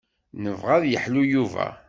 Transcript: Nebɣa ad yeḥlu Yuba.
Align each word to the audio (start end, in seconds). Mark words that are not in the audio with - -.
Nebɣa 0.43 0.73
ad 0.77 0.85
yeḥlu 0.87 1.23
Yuba. 1.31 1.67